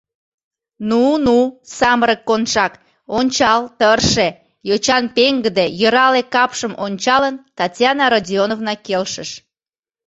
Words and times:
—Ну, 0.89 1.01
ну, 1.25 1.35
самырык 1.77 2.21
Коншак, 2.29 2.73
ончал, 3.17 3.61
тырше,— 3.79 4.27
йочан 4.69 5.03
пеҥгыде, 5.15 5.65
йӧрале 5.79 6.23
капшым 6.33 6.73
ончалын, 6.85 7.35
Татьяна 7.57 8.05
Родионовна 8.13 8.73
келшыш. 8.87 9.29